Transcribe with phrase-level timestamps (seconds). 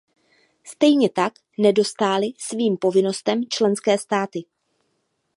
[0.63, 4.43] Stejně tak nedostály svým povinnostem členské státy.